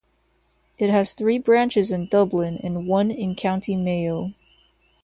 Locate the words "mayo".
3.75-4.29